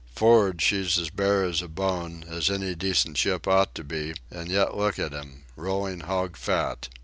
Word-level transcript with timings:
For'ard 0.15 0.63
she's 0.63 0.97
as 0.97 1.11
bare 1.11 1.43
as 1.43 1.61
a 1.61 1.67
bone, 1.67 2.25
as 2.27 2.49
any 2.49 2.73
decent 2.73 3.17
ship 3.17 3.47
ought 3.47 3.75
to 3.75 3.83
be, 3.83 4.15
and 4.31 4.49
yet 4.49 4.75
look 4.75 4.97
at 4.97 5.13
'em, 5.13 5.43
rolling 5.55 5.99
hog 5.99 6.35
fat. 6.35 6.89